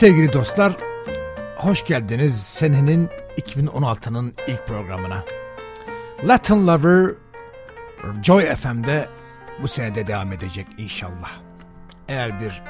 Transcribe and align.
Sevgili 0.00 0.32
dostlar, 0.32 0.76
hoş 1.56 1.84
geldiniz 1.84 2.42
senenin 2.42 3.08
2016'nın 3.36 4.34
ilk 4.46 4.66
programına. 4.66 5.24
Latin 6.24 6.66
Lover 6.66 7.14
Joy 8.22 8.56
FM'de 8.56 9.08
bu 9.62 9.68
senede 9.68 10.06
devam 10.06 10.32
edecek 10.32 10.66
inşallah. 10.78 11.30
Eğer 12.08 12.40
bir 12.40 12.62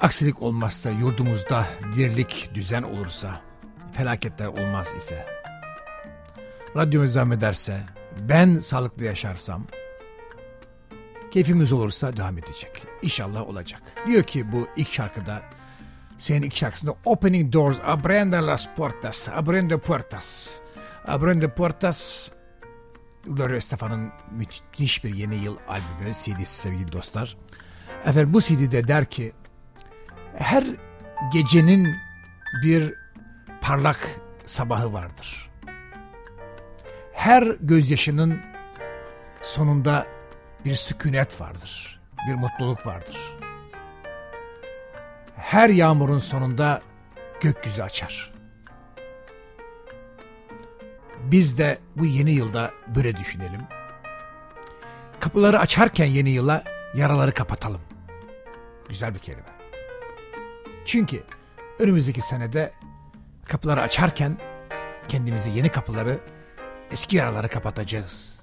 aksilik 0.00 0.42
olmazsa, 0.42 0.90
yurdumuzda 0.90 1.66
dirlik, 1.96 2.50
düzen 2.54 2.82
olursa, 2.82 3.40
felaketler 3.92 4.46
olmaz 4.46 4.94
ise, 4.96 5.26
radyomuz 6.76 7.14
devam 7.14 7.32
ederse, 7.32 7.80
ben 8.20 8.58
sağlıklı 8.58 9.04
yaşarsam, 9.04 9.66
keyfimiz 11.30 11.72
olursa 11.72 12.16
devam 12.16 12.38
edecek. 12.38 12.82
İnşallah 13.02 13.48
olacak. 13.48 13.82
Diyor 14.06 14.22
ki 14.22 14.52
bu 14.52 14.68
ilk 14.76 14.88
şarkıda 14.88 15.42
senin 16.18 16.42
ilk 16.42 16.56
şarkısında 16.56 16.94
Opening 17.04 17.52
Doors, 17.52 17.78
Abriendo 17.86 18.46
las 18.46 18.68
Puertas, 18.76 19.28
Abriendo 19.28 19.78
Puertas. 19.78 20.58
Abriendo 21.06 21.48
Puertas 21.48 22.30
Gloria 23.26 23.56
Estefan'ın 23.56 24.10
müthiş 24.30 25.04
bir 25.04 25.14
yeni 25.14 25.34
yıl 25.34 25.56
albümü, 25.68 26.14
CD'si 26.14 26.60
sevgili 26.60 26.92
dostlar. 26.92 27.36
Efendim 28.04 28.32
bu 28.32 28.40
CD'de 28.40 28.88
der 28.88 29.04
ki 29.04 29.32
her 30.36 30.64
gecenin 31.32 31.96
bir 32.62 32.94
parlak 33.60 34.20
sabahı 34.44 34.92
vardır. 34.92 35.50
Her 37.12 37.42
gözyaşının 37.60 38.40
sonunda 39.42 40.06
bir 40.64 40.74
sükunet 40.74 41.40
vardır. 41.40 42.00
Bir 42.28 42.34
mutluluk 42.34 42.86
vardır. 42.86 43.16
Her 45.36 45.68
yağmurun 45.68 46.18
sonunda 46.18 46.82
gökyüzü 47.40 47.82
açar. 47.82 48.32
Biz 51.22 51.58
de 51.58 51.78
bu 51.96 52.06
yeni 52.06 52.30
yılda 52.30 52.70
böyle 52.94 53.16
düşünelim. 53.16 53.60
Kapıları 55.20 55.58
açarken 55.58 56.06
yeni 56.06 56.30
yıla 56.30 56.64
yaraları 56.94 57.34
kapatalım. 57.34 57.80
Güzel 58.88 59.14
bir 59.14 59.18
kelime. 59.18 59.42
Çünkü 60.84 61.24
önümüzdeki 61.78 62.20
senede 62.20 62.72
kapıları 63.44 63.80
açarken 63.80 64.38
kendimize 65.08 65.50
yeni 65.50 65.68
kapıları, 65.68 66.18
eski 66.90 67.16
yaraları 67.16 67.48
kapatacağız. 67.48 68.37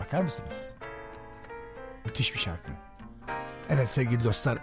Bakar 0.00 0.22
mısınız? 0.22 0.74
Müthiş 2.04 2.34
bir 2.34 2.38
şarkı. 2.38 2.72
Evet 3.70 3.88
sevgili 3.88 4.24
dostlar, 4.24 4.58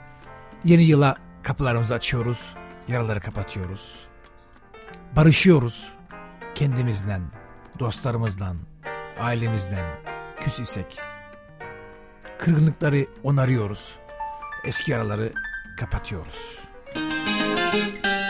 yeni 0.63 0.83
yıla 0.83 1.15
kapılarımızı 1.43 1.93
açıyoruz, 1.93 2.55
yaraları 2.87 3.19
kapatıyoruz. 3.19 4.07
Barışıyoruz 5.15 5.93
kendimizden, 6.55 7.21
dostlarımızdan, 7.79 8.57
ailemizden 9.19 9.85
küs 10.39 10.59
isek. 10.59 10.99
Kırgınlıkları 12.39 13.05
onarıyoruz, 13.23 13.99
eski 14.65 14.91
yaraları 14.91 15.33
kapatıyoruz. 15.79 16.69
Como 16.95 18.24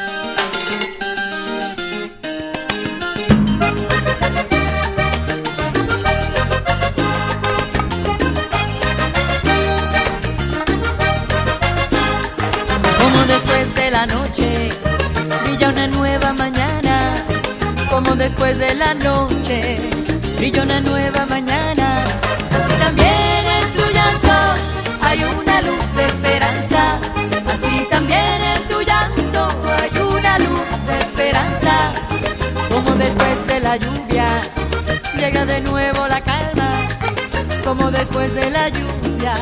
brilla 14.38 15.70
una 15.70 15.88
nueva 15.88 16.34
mañana. 16.34 17.16
Como 17.90 18.16
después 18.16 18.58
de 18.58 18.74
la 18.76 18.94
noche 18.94 19.80
brilla 20.38 20.64
una 20.64 20.82
nueva 20.82 21.26
mañana. 21.26 22.04
Así 22.52 22.74
también 22.80 23.44
en 23.60 23.74
tu 23.74 23.94
llanto 23.94 24.36
hay 25.02 25.24
una 25.24 25.62
luz 25.62 25.96
de 25.96 26.06
esperanza. 26.06 27.00
Así 27.54 27.88
también 27.90 28.42
en 28.44 28.68
tu 28.68 28.82
llanto 28.82 29.48
hay 29.80 30.02
una 30.02 30.40
luz 30.40 30.86
de 30.88 30.98
esperanza. 31.00 31.94
Como 32.70 32.92
después 32.96 33.48
de 33.48 33.60
la 33.62 33.78
lluvia 33.78 34.28
llega 35.18 35.46
de 35.46 35.62
nuevo 35.62 36.08
la 36.08 36.22
calma. 36.22 36.70
Como 37.64 37.92
después 37.92 38.34
de 38.34 38.50
la 38.50 38.70
lluvia 38.70 39.34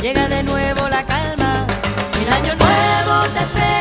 llega 0.00 0.28
de 0.28 0.42
nuevo 0.42 0.88
la 0.88 1.04
calma. 1.04 1.66
El 2.20 2.32
año 2.32 2.54
nuevo 2.54 3.28
te 3.34 3.44
espera 3.44 3.73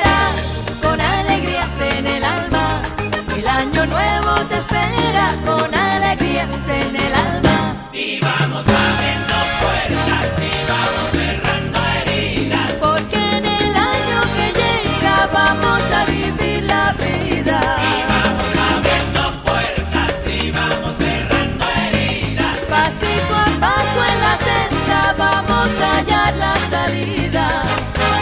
año 3.83 3.94
nuevo 3.94 4.35
te 4.47 4.57
espera 4.57 5.35
con 5.45 5.73
alegrías 5.75 6.67
en 6.67 6.95
el 6.95 7.13
alma. 7.13 7.75
Y 7.91 8.19
vamos 8.19 8.66
abriendo 8.66 9.35
puertas 9.61 10.27
y 10.39 10.51
vamos 10.71 11.05
cerrando 11.11 11.79
heridas. 11.97 12.71
Porque 12.79 13.16
en 13.16 13.45
el 13.45 13.75
año 13.75 14.19
que 14.35 14.47
llega 14.59 15.29
vamos 15.33 15.81
a 15.91 16.05
vivir 16.05 16.63
la 16.63 16.94
vida. 16.94 17.59
Vamos 18.07 18.51
abriendo 18.71 19.44
puertas 19.44 20.13
y 20.27 20.51
vamos 20.51 20.94
cerrando 20.97 21.65
heridas. 21.85 22.59
Pasito 22.69 23.35
a 23.35 23.50
paso 23.59 24.00
en 24.11 24.19
la 24.27 24.38
senda 24.47 25.15
vamos 25.17 25.69
a 25.79 25.97
hallar 25.97 26.35
la 26.38 26.55
salida. 26.69 27.63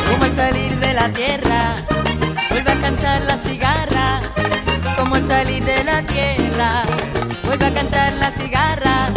Como 0.09 0.23
al 0.23 0.33
salir 0.33 0.75
de 0.79 0.93
la 0.93 1.09
tierra, 1.09 1.75
vuelve 2.49 2.71
a 2.71 2.81
cantar 2.81 3.21
la 3.21 3.37
cigarra. 3.37 3.90
Salir 5.31 5.63
de 5.63 5.81
la 5.85 6.03
tierra, 6.03 6.69
vuelve 7.45 7.65
a 7.65 7.73
cantar 7.73 8.11
la 8.15 8.29
cigarra. 8.31 9.07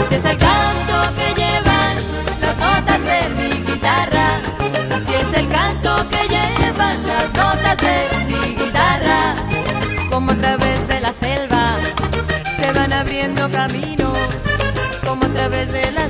Así 0.00 0.14
es 0.14 0.24
el 0.24 0.38
canto 0.38 0.96
que 1.18 1.34
llevan 1.34 1.96
las 2.40 2.56
notas 2.56 3.00
de 3.10 3.28
mi 3.34 3.50
guitarra. 3.64 4.28
Así 4.94 5.12
es 5.14 5.32
el 5.36 5.48
canto 5.48 6.08
que 6.08 6.22
llevan 6.28 6.96
las 7.08 7.32
notas 7.34 7.76
de 7.78 7.96
mi 8.28 8.54
guitarra. 8.54 9.34
Como 10.08 10.30
a 10.30 10.36
través 10.36 10.86
de 10.86 11.00
la 11.00 11.12
selva 11.12 11.74
se 12.60 12.70
van 12.70 12.92
abriendo 12.92 13.50
caminos, 13.50 14.16
como 15.04 15.24
a 15.24 15.28
través 15.30 15.72
de 15.72 15.90
la 15.90 16.05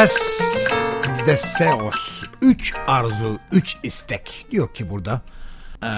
Tres 0.00 0.56
deseos. 1.26 2.24
Üç 2.42 2.74
arzu, 2.86 3.38
üç 3.52 3.76
istek. 3.82 4.46
Diyor 4.50 4.74
ki 4.74 4.90
burada. 4.90 5.22
Ee, 5.82 5.88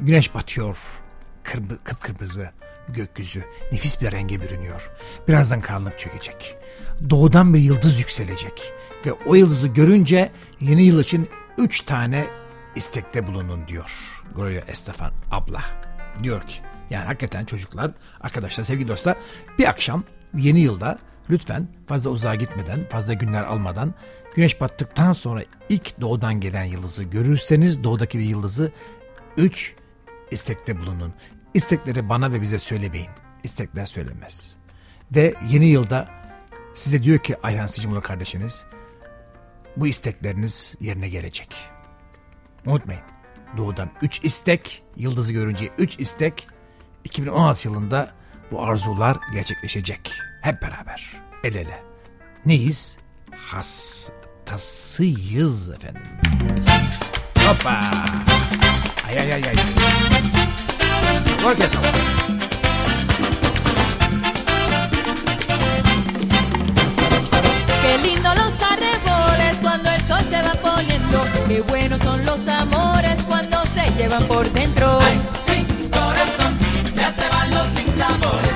güneş 0.00 0.34
batıyor. 0.34 0.78
Kırmı, 1.42 1.78
kıpkırmızı 1.84 2.50
gökyüzü. 2.88 3.44
Nefis 3.72 4.00
bir 4.00 4.12
renge 4.12 4.40
bürünüyor. 4.40 4.90
Birazdan 5.28 5.60
karanlık 5.60 5.98
çökecek. 5.98 6.56
Doğudan 7.10 7.54
bir 7.54 7.58
yıldız 7.58 7.98
yükselecek. 7.98 8.72
Ve 9.06 9.12
o 9.12 9.34
yıldızı 9.34 9.68
görünce 9.68 10.32
yeni 10.60 10.84
yıl 10.84 11.00
için 11.00 11.28
üç 11.58 11.80
tane 11.80 12.26
istekte 12.76 13.26
bulunun 13.26 13.68
diyor. 13.68 14.22
Gloria 14.36 14.62
Estefan 14.68 15.12
abla. 15.30 15.62
Diyor 16.22 16.42
ki 16.42 16.60
yani 16.90 17.04
hakikaten 17.04 17.44
çocuklar, 17.44 17.90
arkadaşlar, 18.20 18.64
sevgili 18.64 18.88
dostlar 18.88 19.16
bir 19.58 19.68
akşam 19.68 20.04
yeni 20.34 20.60
yılda 20.60 20.98
lütfen 21.30 21.68
fazla 21.86 22.10
uzağa 22.10 22.34
gitmeden, 22.34 22.88
fazla 22.88 23.12
günler 23.12 23.42
almadan 23.42 23.94
güneş 24.34 24.60
battıktan 24.60 25.12
sonra 25.12 25.42
ilk 25.68 26.00
doğudan 26.00 26.40
gelen 26.40 26.64
yıldızı 26.64 27.02
görürseniz 27.02 27.84
doğudaki 27.84 28.18
bir 28.18 28.24
yıldızı 28.24 28.72
üç 29.36 29.74
istekte 30.30 30.80
bulunun. 30.80 31.12
İstekleri 31.54 32.08
bana 32.08 32.32
ve 32.32 32.40
bize 32.40 32.58
söylemeyin. 32.58 33.10
İstekler 33.44 33.86
söylemez. 33.86 34.54
Ve 35.16 35.34
yeni 35.48 35.66
yılda 35.66 36.08
size 36.74 37.02
diyor 37.02 37.18
ki 37.18 37.36
Ayhan 37.42 37.66
Sicimoğlu 37.66 38.00
kardeşiniz 38.00 38.66
bu 39.76 39.86
istekleriniz 39.86 40.74
yerine 40.80 41.08
gelecek. 41.08 41.56
Unutmayın. 42.66 43.02
Doğudan 43.56 43.90
3 44.02 44.24
istek, 44.24 44.82
yıldızı 44.96 45.32
görünce 45.32 45.70
3 45.78 46.00
istek 46.00 46.46
2016 47.04 47.68
yılında 47.68 48.12
bu 48.50 48.64
arzular 48.64 49.16
gerçekleşecek. 49.32 50.12
Hep 50.42 50.62
beraber. 50.62 51.22
El 51.44 51.54
ele. 51.54 51.82
Neyiz? 52.46 52.98
Hastasıyız 53.50 54.10
efendim. 55.70 56.02
Hoppa. 57.48 57.80
Ay 59.08 59.18
ay 59.18 59.32
ay 59.32 59.42
ay. 59.48 59.54
Sabor 61.38 61.56
que 61.56 61.68
sabor. 61.68 61.88
Qué 67.82 67.98
lindo 67.98 68.34
los 68.34 68.62
arreboles 68.62 69.60
cuando 69.62 69.90
el 69.90 70.02
sol 70.02 70.24
se 70.28 70.42
va 70.42 70.54
poniendo. 70.54 71.24
Qué 71.48 71.60
buenos 71.62 72.02
son 72.02 72.26
los 72.26 72.48
amores 72.48 73.24
cuando 73.28 73.64
se 73.66 73.90
llevan 73.96 74.26
por 74.26 74.52
dentro. 74.52 74.98
Sin 75.46 75.66
corazón, 75.90 76.58
ya 76.96 77.12
se 77.12 77.28
van 77.28 77.50
los 77.54 77.68
sinsabores. 77.68 78.51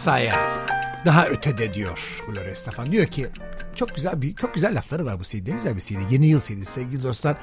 Masaya. 0.00 0.66
Daha 1.04 1.26
ötede 1.26 1.74
diyor 1.74 2.22
Gloria 2.28 2.50
Estefan. 2.50 2.92
Diyor 2.92 3.06
ki 3.06 3.28
çok 3.74 3.94
güzel 3.94 4.22
bir 4.22 4.34
çok 4.34 4.54
güzel 4.54 4.76
lafları 4.76 5.06
var 5.06 5.20
bu 5.20 5.24
CD'de. 5.24 5.50
Güzel 5.50 5.76
bir 5.76 5.80
CD. 5.80 6.10
Yeni 6.10 6.26
yıl 6.26 6.40
CD'si 6.40 6.66
sevgili 6.66 7.02
dostlar. 7.02 7.36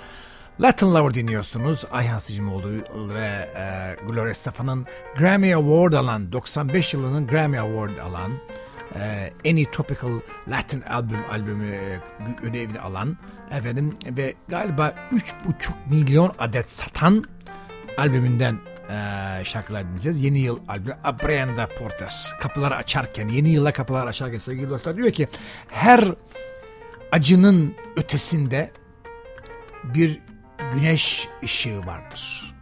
Latin 0.62 0.96
Lover 0.96 1.14
dinliyorsunuz. 1.14 1.86
Ayhan 1.92 2.18
Sicimoğlu 2.18 2.70
ve 3.14 3.50
e, 3.56 3.96
Gloria 4.08 4.30
Estefan'ın 4.30 4.86
Grammy 5.18 5.56
Award 5.56 5.94
alan 5.94 6.32
95 6.32 6.94
yılının 6.94 7.28
Grammy 7.28 7.60
Award 7.60 7.98
alan 7.98 8.32
e, 8.96 9.34
en 9.44 9.66
Tropical 9.72 10.20
Latin 10.48 10.82
albüm 10.82 11.20
albümü 11.32 11.76
e, 11.76 12.00
ödevini 12.44 12.80
alan 12.80 13.18
efendim 13.52 13.98
ve 14.06 14.34
galiba 14.48 14.94
3,5 15.12 15.22
milyon 15.90 16.34
adet 16.40 16.70
satan 16.70 17.24
albümünden 17.98 18.58
e, 18.90 19.44
şarkılar 19.44 19.84
dinleyeceğiz. 19.86 20.24
Yeni 20.24 20.40
yıl 20.40 20.60
albümü 20.68 20.98
Abrienda 21.04 21.68
Portas. 21.80 22.34
Kapıları 22.40 22.76
açarken, 22.76 23.28
yeni 23.28 23.50
yıla 23.50 23.74
kapılar 23.74 24.08
açarken 24.08 24.38
sevgili 24.38 24.70
dostlar 24.70 24.98
diyor 24.98 25.12
ki 25.12 25.28
her 25.68 26.16
acının 27.12 27.76
ötesinde 27.96 28.72
bir 29.84 30.20
güneş 30.74 31.28
ışığı 31.44 31.86
vardır. 31.86 32.56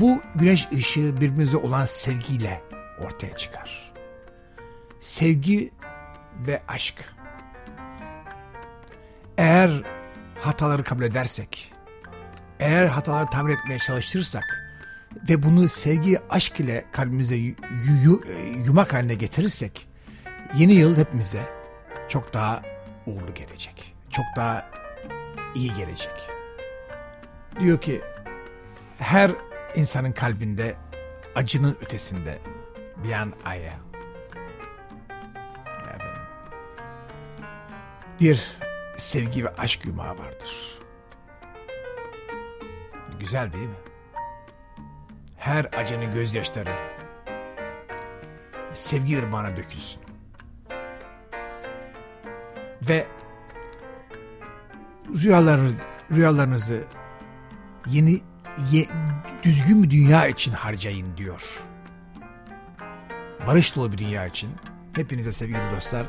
Bu 0.00 0.22
güneş 0.34 0.68
ışığı 0.72 1.16
birbirimize 1.16 1.56
olan 1.56 1.84
sevgiyle 1.84 2.62
ortaya 3.00 3.36
çıkar. 3.36 3.92
Sevgi 5.00 5.72
ve 6.46 6.62
aşk. 6.68 7.14
Eğer 9.38 9.82
hataları 10.40 10.84
kabul 10.84 11.02
edersek, 11.02 11.69
eğer 12.60 12.86
hataları 12.86 13.26
tamir 13.26 13.54
etmeye 13.54 13.78
çalışırsak 13.78 14.44
ve 15.28 15.42
bunu 15.42 15.68
sevgi, 15.68 16.18
aşk 16.30 16.60
ile 16.60 16.84
kalbimize 16.92 17.34
yu- 17.36 17.54
yu- 18.04 18.22
yumak 18.66 18.94
haline 18.94 19.14
getirirsek, 19.14 19.88
yeni 20.54 20.72
yıl 20.72 20.96
hepimize 20.96 21.42
çok 22.08 22.34
daha 22.34 22.62
uğurlu 23.06 23.34
gelecek. 23.34 23.94
Çok 24.10 24.24
daha 24.36 24.70
iyi 25.54 25.74
gelecek. 25.74 26.30
Diyor 27.60 27.80
ki 27.80 28.00
her 28.98 29.30
insanın 29.74 30.12
kalbinde 30.12 30.74
acının 31.34 31.76
ötesinde 31.80 32.38
bir 33.04 33.12
an 33.12 33.32
aya. 33.44 33.72
Bir 38.20 38.58
sevgi 38.96 39.44
ve 39.44 39.48
aşk 39.48 39.84
yumağı 39.86 40.18
vardır. 40.18 40.79
Güzel 43.20 43.52
değil 43.52 43.66
mi? 43.66 43.74
Her 45.36 45.64
acının 45.64 46.14
gözyaşları 46.14 46.74
sevgi 48.72 49.18
ırmağına 49.18 49.56
dökülsün. 49.56 50.00
Ve 52.88 53.06
rüyalarını, 55.22 55.72
rüyalarınızı 56.12 56.84
yeni 57.86 58.20
ye- 58.70 58.88
düzgün 59.42 59.82
bir 59.82 59.90
dünya 59.90 60.26
için 60.26 60.52
harcayın 60.52 61.16
diyor. 61.16 61.62
Barış 63.46 63.76
dolu 63.76 63.92
bir 63.92 63.98
dünya 63.98 64.26
için 64.26 64.50
hepinize 64.96 65.32
sevgili 65.32 65.60
dostlar 65.76 66.06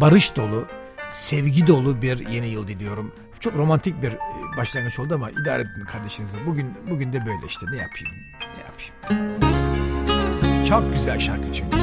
barış 0.00 0.36
dolu, 0.36 0.66
sevgi 1.12 1.66
dolu 1.66 2.02
bir 2.02 2.28
yeni 2.28 2.46
yıl 2.48 2.68
diliyorum. 2.68 3.12
Çok 3.40 3.56
romantik 3.56 4.02
bir 4.02 4.12
e, 4.12 4.18
başlangıç 4.56 5.00
oldu 5.00 5.14
ama 5.14 5.30
idare 5.30 5.62
edin 5.62 5.84
kardeşinizi. 5.84 6.38
Bugün 6.46 6.74
bugün 6.90 7.12
de 7.12 7.26
böyle 7.26 7.46
işte 7.46 7.66
ne 7.72 7.76
yapayım? 7.76 8.08
Ne 8.56 8.62
yapayım? 8.62 8.94
Çok 10.64 10.94
güzel 10.94 11.18
şarkı 11.18 11.52
çünkü. 11.52 11.78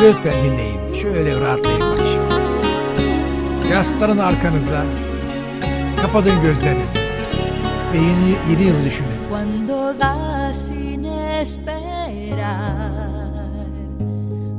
Lütfen 0.00 0.44
dinleyin. 0.44 0.92
Şöyle 0.92 1.40
rahatlayın 1.40 1.80
bak 1.80 2.00
şimdi. 3.96 4.22
Arkanıza. 4.22 4.84
Kapatın 6.02 6.42
gözlerinizi. 6.42 6.98
Ve 7.92 7.98
yeni, 7.98 8.36
yeni 8.50 8.62
yılı 8.62 8.84
düşünün. 8.84 9.28
Cuando 9.30 10.00
das 10.00 10.68
sin 10.68 11.04
esperar, 11.04 12.44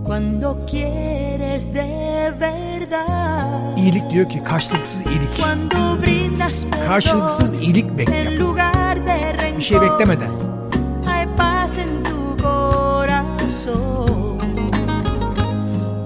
cuando 0.07 0.65
quieres 0.67 1.73
de 1.73 2.33
verdad, 2.39 2.64
İyilik 3.77 4.11
diyor 4.11 4.29
ki 4.29 4.43
karşılıksız 4.43 5.05
iyilik. 5.05 5.45
Karşılıksız 6.87 7.53
iyilik 7.53 7.97
bekle. 7.97 8.39
Bir 9.57 9.63
şey 9.63 9.81
beklemeden. 9.81 10.31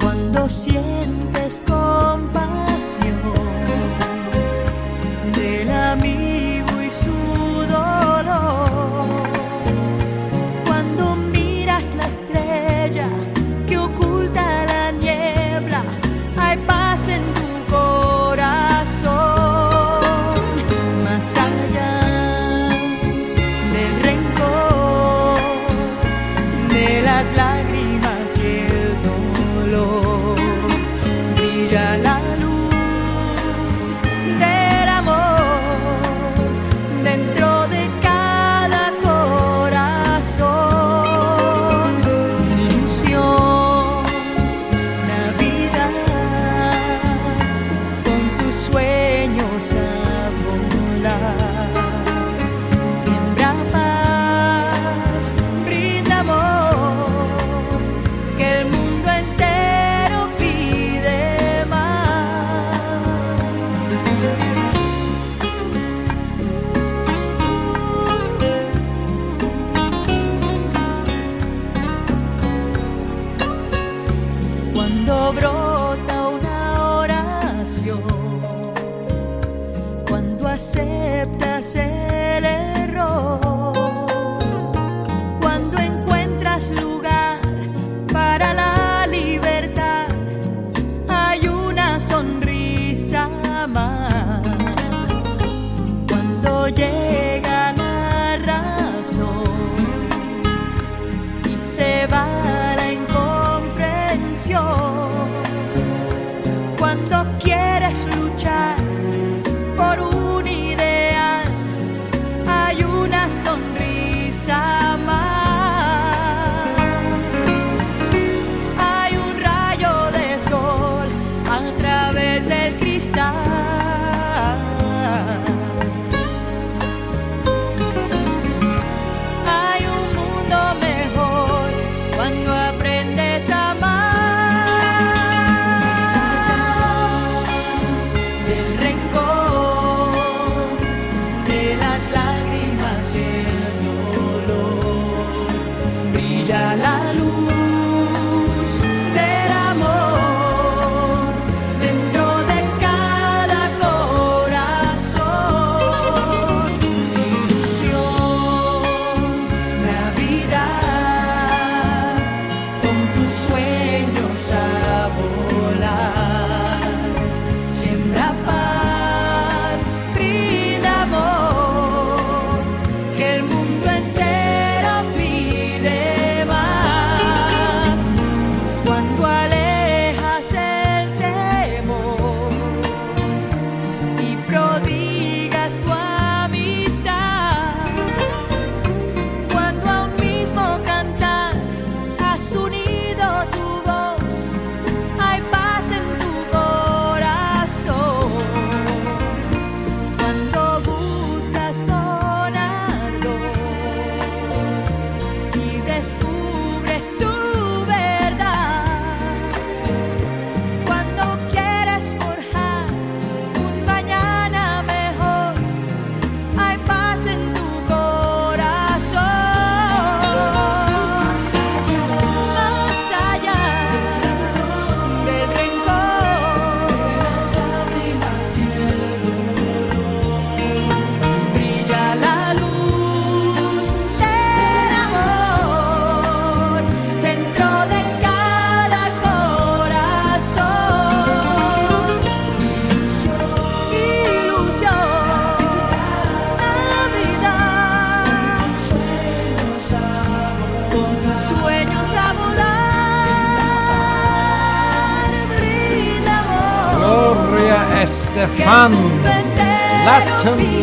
Cuando 0.02 0.50
sientes 0.50 1.62
compasión 1.68 2.49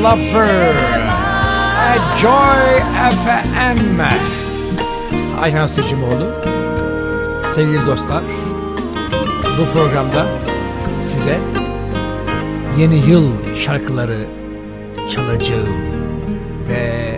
Lover, 0.06 0.74
Joy 2.20 2.80
FM. 3.24 4.00
Ayhan 5.40 5.66
Sicimoğlu, 5.66 6.42
sevgili 7.54 7.86
dostlar, 7.86 8.22
bu 9.58 9.78
programda 9.78 10.26
size 11.00 11.38
yeni 12.78 13.10
yıl 13.10 13.54
şarkıları 13.54 14.26
çalacağım 15.10 15.68
ve 16.68 17.16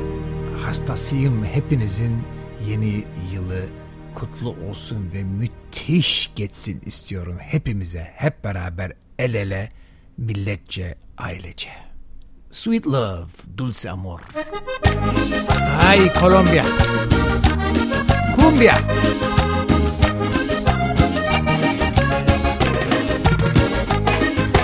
hastasıyım 0.67 1.45
hepinizin 1.45 2.23
yeni 2.69 3.05
yılı 3.33 3.67
kutlu 4.15 4.57
olsun 4.71 5.11
ve 5.15 5.23
müthiş 5.23 6.31
geçsin 6.37 6.83
istiyorum 6.87 7.37
hepimize 7.41 8.13
hep 8.17 8.45
beraber 8.45 8.93
el 9.19 9.35
ele 9.35 9.73
milletçe 10.19 10.95
ailece. 11.19 11.88
Sweet 12.51 12.87
love, 12.87 13.31
dulce 13.55 13.91
amor. 13.91 14.23
Ay 15.81 16.11
Colombia. 16.19 16.65
Cumbia. 18.35 18.75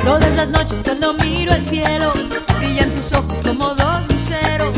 Todas 0.03 0.35
las 0.35 0.49
noches 0.49 0.81
cuando 0.83 1.13
miro 1.15 1.53
al 1.53 1.63
cielo, 1.63 2.15
brillan 2.59 2.91
tus 2.91 3.13
ojos 3.13 3.39
como 3.43 3.75
dos 3.75 4.09
luceros, 4.09 4.71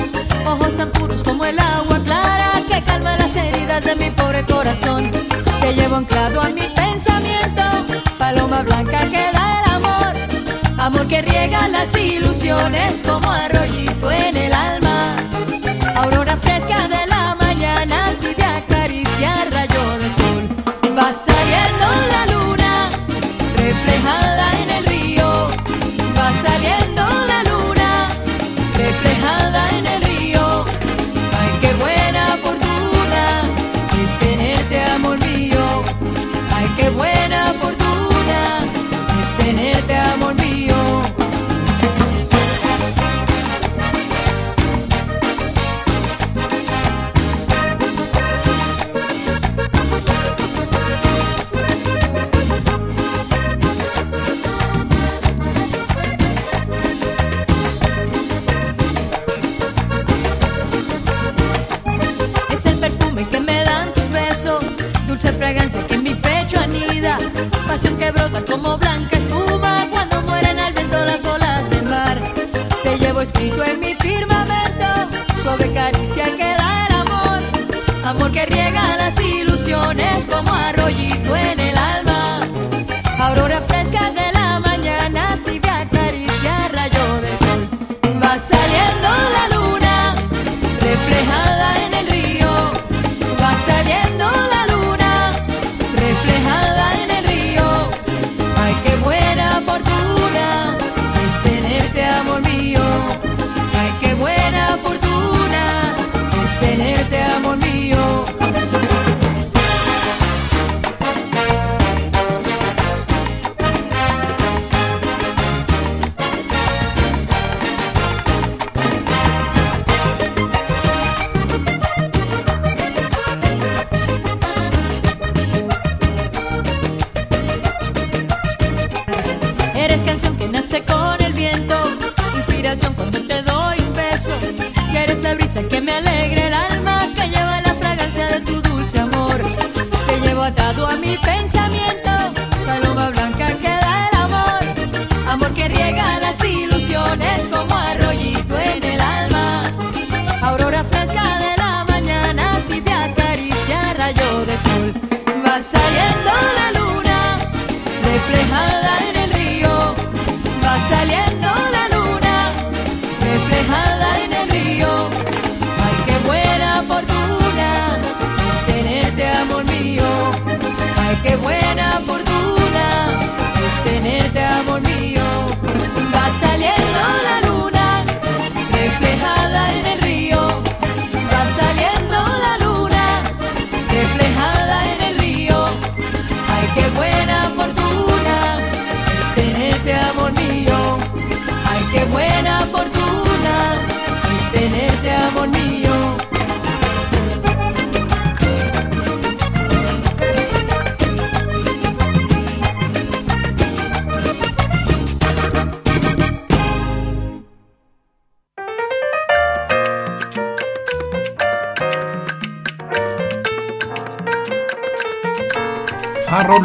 ojos 0.45 0.77
tan 0.77 0.91
puros 0.91 1.23
como 1.23 1.45
el 1.45 1.59
agua 1.61 2.01
clara 2.05 2.61
que 2.69 2.83
calma 2.83 3.17
las 3.19 3.37
heridas 3.37 3.85
de 3.85 3.95
mi 3.95 4.11
pobre 4.11 4.43
corazón. 4.47 5.13
Te 5.61 5.73
llevo 5.75 5.95
anclado 5.95 6.41
a 6.41 6.49
mi 6.49 6.63
pensamiento, 6.63 7.63
paloma 8.19 8.63
blanca 8.63 8.99
que 9.11 9.31
da 9.33 9.61
el 9.61 9.66
amor, 10.87 11.09
que 11.09 11.21
riega 11.21 11.67
las 11.69 11.97
ilusiones 11.97 13.03
como 13.05 13.29
arroyito 13.31 14.09
en 14.09 14.37
el 14.37 14.53
alma. 14.53 15.17
Aurora 15.97 16.37
fresca 16.37 16.87
de 16.87 17.07
la 17.09 17.35
mañana, 17.35 18.13
tibia 18.21 18.65
caricia, 18.69 19.33
rayo 19.51 19.85
de 19.99 20.09
sol. 20.19 20.45
Va 20.97 21.13
saliendo 21.13 21.87
la 22.13 22.23
luna, 22.35 22.91
reflejada 23.57 24.45
en 24.63 24.71
el 24.79 24.87
río. 24.87 25.49
Va 26.17 26.29
saliendo 26.47 27.03
la 27.33 27.41
luna, 27.51 28.09
reflejada 28.75 29.61
en 29.79 29.87
el 29.87 30.03
río. 30.05 30.65
Ay, 31.41 31.51
qué 31.63 31.73
buena 31.83 32.25
fortuna 32.45 33.23
es 34.03 34.19
tenerte, 34.21 34.83
amor 34.95 35.19
mío. 35.19 35.65
Ay, 36.55 36.69
qué 36.77 36.91
buena 36.91 37.53
fortuna 37.61 38.39
es 39.23 39.45
tenerte, 39.45 39.97
amor 39.97 40.35
mío. 40.35 40.46
Que 68.07 68.13
brota 68.13 68.41
como 68.43 68.79
blanca 68.79 69.17
espuma 69.17 69.89
cuando 69.91 70.23
mueren 70.23 70.59
al 70.61 70.73
viento 70.73 71.05
las 71.05 71.25
olas 71.25 71.69
del 71.71 71.87
mar. 71.87 72.17
Te 72.85 72.99
llevo 72.99 73.21
escrito 73.21 73.65
en 73.65 73.81
mi 73.81 73.95
firmamento, 73.97 74.87
suave 75.43 75.73
caricia 75.73 76.25
que 76.37 76.51
da 76.61 76.87
el 76.87 76.95
amor, 77.03 77.41
amor 78.05 78.31
que 78.31 78.47
riega 78.47 78.97
las 78.97 79.19
ilusiones 79.21 80.29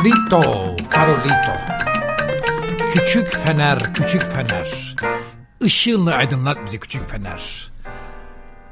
Farolito, 0.02 0.76
farolito. 0.90 1.54
Küçük 2.94 3.28
fener, 3.28 3.94
küçük 3.94 4.22
fener. 4.24 4.96
Işığınla 5.60 6.16
aydınlat 6.16 6.58
bizi 6.66 6.80
küçük 6.80 7.10
fener. 7.10 7.72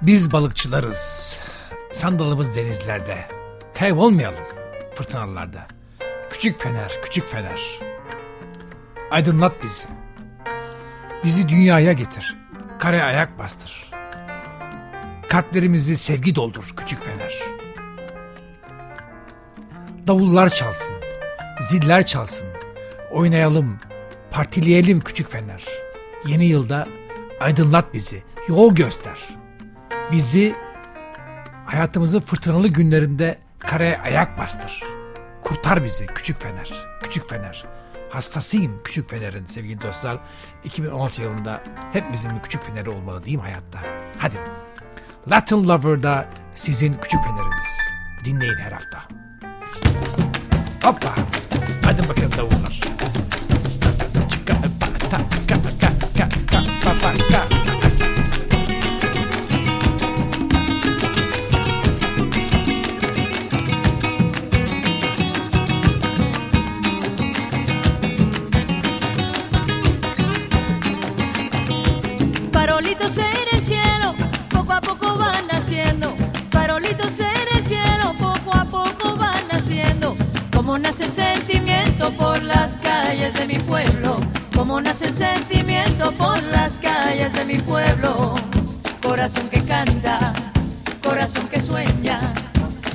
Biz 0.01 0.31
balıkçılarız. 0.31 1.37
Sandalımız 1.91 2.55
denizlerde. 2.55 3.27
Kaybolmayalım 3.79 4.45
fırtınalarda. 4.95 5.67
Küçük 6.29 6.59
fener, 6.59 6.91
küçük 7.01 7.29
fener. 7.29 7.79
Aydınlat 9.11 9.63
bizi. 9.63 9.85
Bizi 11.23 11.49
dünyaya 11.49 11.93
getir. 11.93 12.37
Kare 12.79 13.03
ayak 13.03 13.39
bastır. 13.39 13.91
Kalplerimizi 15.27 15.97
sevgi 15.97 16.35
doldur 16.35 16.73
küçük 16.77 17.03
fener. 17.03 17.43
Davullar 20.07 20.49
çalsın, 20.49 20.98
ziller 21.59 22.05
çalsın. 22.05 22.49
Oynayalım, 23.11 23.77
partileyelim 24.31 24.99
küçük 25.01 25.31
fener. 25.31 25.65
Yeni 26.25 26.45
yılda 26.45 26.87
aydınlat 27.39 27.93
bizi, 27.93 28.23
yol 28.47 28.75
göster. 28.75 29.29
Bizi 30.11 30.55
hayatımızın 31.65 32.19
fırtınalı 32.19 32.67
günlerinde 32.67 33.37
kareye 33.59 33.97
ayak 33.97 34.37
bastır. 34.37 34.83
Kurtar 35.41 35.83
bizi 35.83 36.05
küçük 36.05 36.41
fener, 36.41 36.73
küçük 37.03 37.29
fener. 37.29 37.63
Hastasıyım 38.09 38.81
küçük 38.83 39.09
fenerin 39.09 39.45
sevgili 39.45 39.81
dostlar. 39.81 40.17
2016 40.63 41.21
yılında 41.21 41.63
hepimizin 41.93 42.35
bir 42.35 42.41
küçük 42.41 42.63
feneri 42.63 42.89
olmalı 42.89 43.25
değil 43.25 43.37
mi 43.37 43.41
hayatta? 43.41 43.79
Hadi. 44.17 44.37
Latin 45.31 45.67
Lover'da 45.67 46.29
sizin 46.55 46.93
küçük 46.93 47.19
feneriniz. 47.23 47.77
Dinleyin 48.25 48.57
her 48.57 48.71
hafta. 48.71 49.07
Hoppa. 50.83 51.38
Hadi 51.99 52.09
bakalım 52.09 52.31
davullar. 52.37 52.98
Nace 84.83 85.07
el 85.07 85.13
sentimiento 85.13 86.11
por 86.13 86.41
las 86.43 86.77
calles 86.77 87.33
de 87.33 87.45
mi 87.45 87.57
pueblo. 87.57 88.33
Corazón 89.03 89.47
que 89.49 89.61
canta, 89.61 90.33
corazón 91.03 91.47
que 91.47 91.61
sueña, 91.61 92.33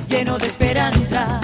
lleno 0.09 0.37
de 0.37 0.47
esperanza. 0.47 1.39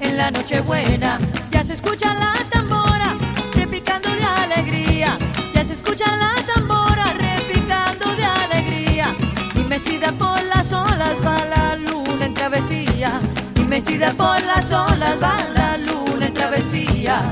En 0.00 0.16
la 0.16 0.30
noche 0.30 0.60
buena 0.60 1.18
ya 1.50 1.64
se 1.64 1.74
escucha 1.74 2.12
la 2.14 2.34
tambora, 2.50 3.14
repicando 3.54 4.10
de 4.10 4.24
alegría. 4.24 5.16
Ya 5.54 5.64
se 5.64 5.72
escucha 5.72 6.04
la 6.16 6.34
tambora, 6.52 7.04
repicando 7.14 8.14
de 8.14 8.24
alegría. 8.24 9.14
Y 9.54 9.60
mecida 9.60 10.12
por 10.12 10.42
las 10.44 10.72
olas 10.72 11.16
va 11.24 11.44
la 11.46 11.76
luna 11.76 12.26
en 12.26 12.34
travesía. 12.34 13.20
Y 13.56 13.60
mecida 13.60 14.12
por 14.12 14.42
las 14.44 14.70
olas 14.70 15.16
va 15.22 15.36
la 15.54 15.78
luna 15.78 16.26
en 16.26 16.34
travesía. 16.34 17.22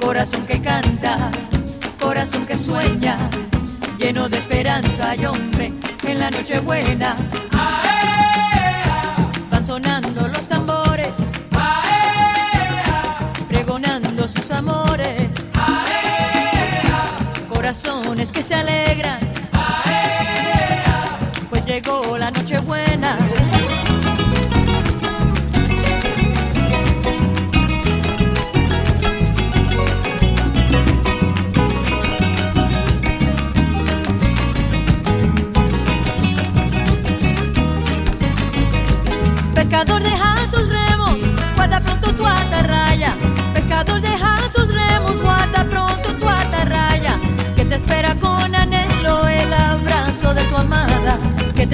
Corazón 0.00 0.46
que 0.46 0.60
canta, 0.60 0.93
lleno 4.04 4.28
de 4.28 4.36
esperanza 4.36 5.16
y 5.16 5.24
hombre 5.24 5.72
en 6.06 6.18
la 6.18 6.30
noche 6.30 6.60
buena. 6.60 7.16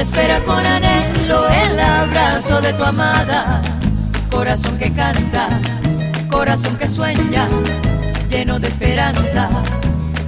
Te 0.01 0.05
espera 0.05 0.41
con 0.45 0.65
anhelo 0.65 1.47
el 1.47 1.79
abrazo 1.79 2.59
de 2.63 2.73
tu 2.73 2.83
amada. 2.83 3.61
Corazón 4.31 4.79
que 4.79 4.91
canta, 4.91 5.47
corazón 6.31 6.75
que 6.79 6.89
sueña, 6.89 7.47
lleno 8.31 8.59
de 8.59 8.69
esperanza. 8.69 9.51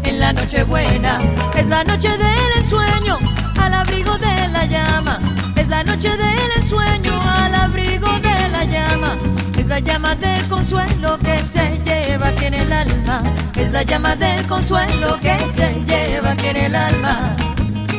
En 0.05 0.21
la 0.21 0.35
noche 0.35 0.63
buena 0.65 1.21
es 1.57 1.67
la 1.69 1.85
noche 1.85 2.11
del 2.11 2.53
ensueño, 2.59 3.19
al 3.59 3.73
abrigo 3.73 4.19
de 4.19 4.49
la 4.49 4.67
llama. 4.67 5.19
Es 5.57 5.69
la 5.69 5.83
noche 5.85 6.11
del 6.11 6.51
ensueño, 6.55 7.15
al 7.23 7.55
abrigo 7.55 8.09
de 8.21 8.49
la 8.51 8.65
llama. 8.65 9.17
Es 9.57 9.69
la 9.69 9.79
llama 9.79 10.15
del 10.17 10.47
consuelo 10.49 11.17
que 11.19 11.43
se 11.43 11.81
lleva 11.87 12.29
aquí 12.29 12.45
en 12.45 12.55
el 12.55 12.73
alma. 12.75 13.23
Es 13.57 13.73
la 13.73 13.85
llama 13.85 14.17
del 14.17 14.47
consuelo 14.47 15.19
que 15.23 15.39
se 15.49 15.73
lleva 15.87 16.33
aquí 16.33 16.49
en 16.49 16.57
el 16.57 16.77
alma. 16.77 17.35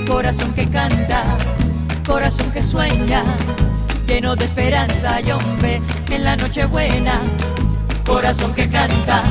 Corazón 0.07 0.53
que 0.53 0.67
canta, 0.67 1.23
corazón 2.05 2.51
que 2.51 2.63
sueña, 2.63 3.23
lleno 4.07 4.35
de 4.35 4.45
esperanza 4.45 5.21
y 5.21 5.31
hombre 5.31 5.81
en 6.09 6.23
la 6.23 6.35
noche 6.35 6.65
buena. 6.65 7.19
Corazón 8.05 8.53
que 8.53 8.67
canta, 8.67 9.23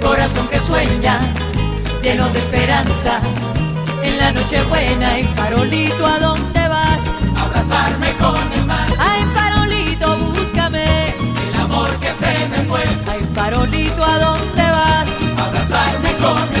corazón 0.00 0.46
que 0.48 0.58
sueña, 0.60 1.18
lleno 2.02 2.28
de 2.30 2.38
esperanza 2.38 3.20
en 4.02 4.18
la 4.18 4.32
noche 4.32 4.62
buena. 4.64 5.18
Y 5.18 5.24
farolito, 5.24 6.06
¿a 6.06 6.18
dónde 6.18 6.68
vas? 6.68 7.04
abrazarme 7.40 8.12
con 8.16 8.36
el 8.52 8.64
mar, 8.66 8.86
Ay, 8.98 9.22
farolito, 9.34 10.16
búscame. 10.18 11.14
el 11.48 11.60
amor 11.60 11.90
que 12.00 12.12
se 12.12 12.48
me 12.48 12.58
fue, 12.68 12.82
Ay, 13.10 13.26
farolito, 13.34 14.04
¿a 14.04 14.18
dónde 14.18 14.62
vas? 14.62 15.08
abrazarme 15.38 16.12
con 16.16 16.38
el 16.38 16.48
mar, 16.48 16.57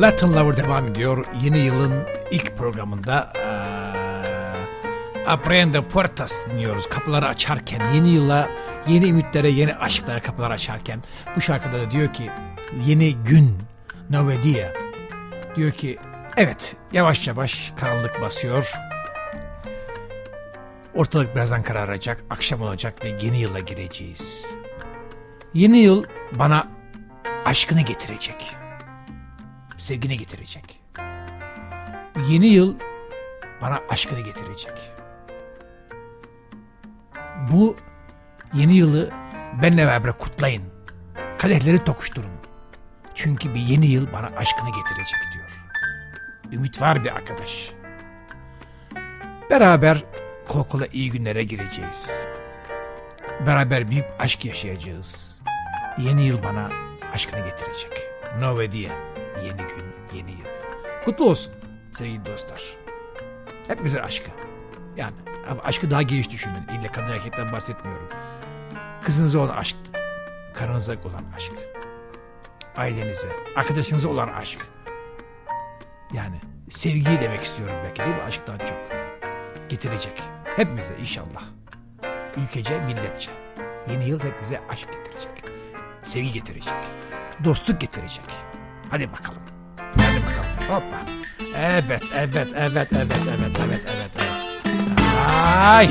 Latin 0.00 0.34
Lover 0.34 0.56
devam 0.56 0.86
ediyor. 0.86 1.26
Yeni 1.42 1.58
yılın 1.58 1.92
ilk 2.30 2.56
programında 2.56 3.32
Aprende 5.26 5.88
Puertas 5.88 6.48
dinliyoruz. 6.48 6.88
Kapıları 6.88 7.26
açarken, 7.26 7.92
yeni 7.94 8.08
yıla, 8.08 8.50
yeni 8.86 9.08
ümitlere, 9.08 9.48
yeni 9.48 9.74
aşklara 9.74 10.22
kapılar 10.22 10.50
açarken. 10.50 11.02
Bu 11.36 11.40
şarkıda 11.40 11.78
da 11.78 11.90
diyor 11.90 12.12
ki, 12.12 12.30
yeni 12.86 13.16
gün, 13.16 13.58
Nove 14.10 14.42
Dia. 14.42 14.72
Diyor 15.56 15.72
ki, 15.72 15.96
evet 16.36 16.76
yavaş 16.92 17.28
yavaş 17.28 17.72
karanlık 17.80 18.20
basıyor. 18.20 18.72
Ortalık 20.94 21.34
birazdan 21.34 21.62
kararacak, 21.62 22.24
akşam 22.30 22.62
olacak 22.62 23.04
ve 23.04 23.08
yeni 23.08 23.40
yıla 23.40 23.58
gireceğiz. 23.58 24.46
Yeni 25.54 25.78
yıl 25.78 26.04
bana 26.32 26.66
aşkını 27.44 27.80
getirecek. 27.80 28.56
Sevgini 29.78 30.16
getirecek. 30.16 30.80
Yeni 32.28 32.46
yıl 32.46 32.74
bana 33.62 33.80
aşkını 33.88 34.20
getirecek. 34.20 34.92
Bu 37.52 37.76
yeni 38.54 38.76
yılı 38.76 39.10
benimle 39.62 39.86
beraber 39.86 40.12
kutlayın. 40.12 40.62
Kadehleri 41.38 41.84
tokuşturun. 41.84 42.30
Çünkü 43.14 43.54
bir 43.54 43.60
yeni 43.60 43.86
yıl 43.86 44.12
bana 44.12 44.26
aşkını 44.26 44.68
getirecek 44.68 45.18
diyor. 45.34 45.50
Ümit 46.52 46.80
var 46.80 47.04
bir 47.04 47.16
arkadaş. 47.16 47.70
Beraber 49.50 50.04
kol 50.48 50.64
kola 50.64 50.86
iyi 50.86 51.10
günlere 51.10 51.44
gireceğiz. 51.44 52.28
Beraber 53.46 53.88
büyük 53.90 54.06
aşk 54.18 54.44
yaşayacağız. 54.44 55.42
Yeni 55.98 56.24
yıl 56.24 56.42
bana 56.42 56.70
aşkını 57.14 57.44
getirecek. 57.44 57.92
Nove 58.40 58.72
diye. 58.72 59.07
Yeni 59.44 59.56
gün, 59.56 60.16
yeni 60.16 60.30
yıl. 60.30 60.46
Kutlu 61.04 61.24
olsun 61.24 61.52
sevgili 61.94 62.26
dostlar. 62.26 62.62
Hepimizin 63.68 63.98
aşkı. 63.98 64.30
Yani 64.96 65.14
aşkı 65.64 65.90
daha 65.90 66.02
geniş 66.02 66.30
düşünün. 66.30 66.68
İlle 66.78 66.92
kadın 66.92 67.12
erkekten 67.12 67.52
bahsetmiyorum. 67.52 68.08
Kızınıza 69.02 69.38
olan 69.38 69.56
aşk. 69.56 69.76
Karınıza 70.54 70.92
olan 70.92 71.24
aşk. 71.36 71.52
Ailenize, 72.76 73.28
arkadaşınıza 73.56 74.08
olan 74.08 74.28
aşk. 74.28 74.66
Yani 76.12 76.40
sevgiyi 76.68 77.20
demek 77.20 77.42
istiyorum 77.42 77.76
belki 77.84 78.02
değil 78.02 78.16
mi? 78.16 78.22
Aşktan 78.22 78.58
çok. 78.58 78.78
Getirecek. 79.68 80.22
Hepimize 80.56 80.94
inşallah. 81.00 81.42
Ülkece, 82.36 82.80
milletçe. 82.80 83.30
Yeni 83.90 84.08
yıl 84.08 84.20
hepimize 84.20 84.60
aşk 84.68 84.88
getirecek. 84.92 85.44
Sevgi 86.02 86.32
getirecek. 86.32 86.74
Dostluk 87.44 87.80
getirecek. 87.80 88.24
Hadi 88.90 89.12
bakalım. 89.12 89.42
Hadi 89.96 90.22
bakalım. 90.26 90.50
Hoppa. 90.68 90.96
Evet, 91.56 92.02
evet, 92.14 92.36
evet, 92.36 92.48
evet, 92.56 92.88
evet, 92.92 93.16
evet, 93.28 93.58
evet, 93.64 93.80
evet. 93.86 94.28
Ay. 95.66 95.88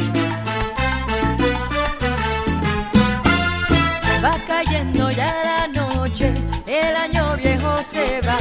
Va 4.24 4.34
cayendo 4.48 5.10
ya 5.12 5.32
la 5.48 5.68
noche, 5.68 6.34
el 6.68 6.96
año 6.96 7.38
viejo 7.38 7.78
se 7.84 8.22
va 8.28 8.38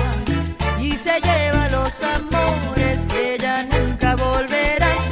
y 0.81 0.97
se 0.97 1.21
lleva 1.21 1.69
los 1.69 2.03
amores 2.03 3.07
que 3.07 3.38
ya 3.38 3.62
nunca 3.62 4.16
volverán 4.16 5.06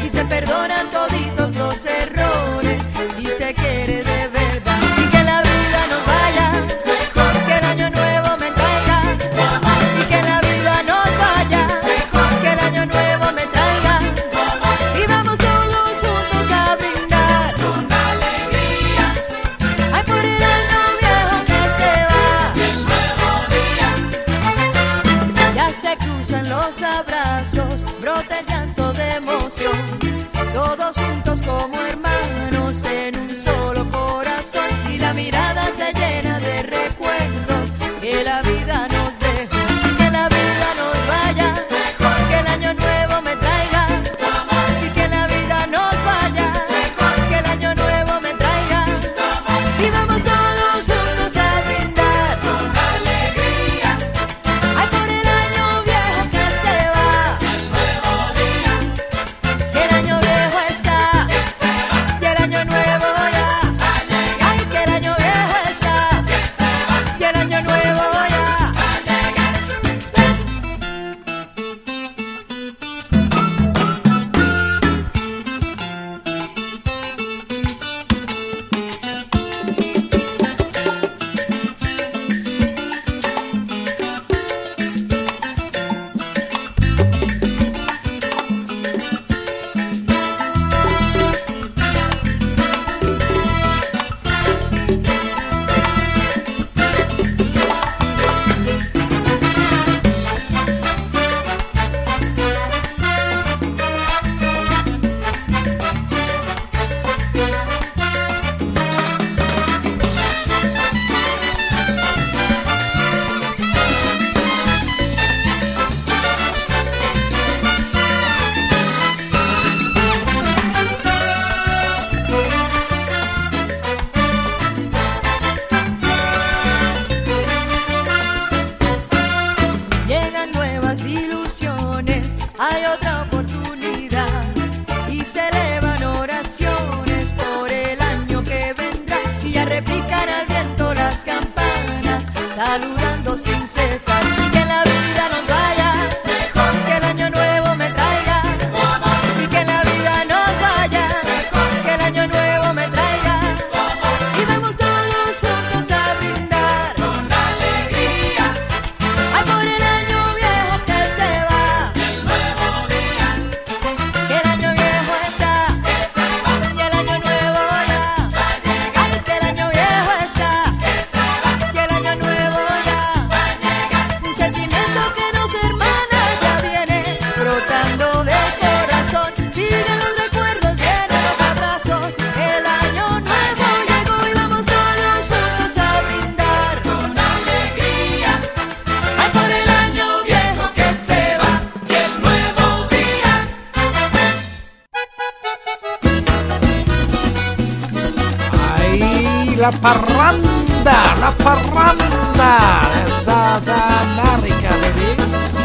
la 199.64 199.70
parranda, 199.70 200.96
la 201.20 201.30
parranda, 201.42 202.82
sadanarica, 203.24 204.68
baby, 204.82 205.08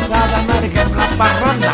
sadanarica, 0.08 0.86
la 0.86 1.08
parranda. 1.18 1.72